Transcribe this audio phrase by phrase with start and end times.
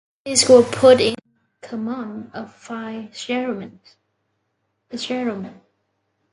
[0.25, 1.13] He was put in
[1.61, 3.97] command of five regiments.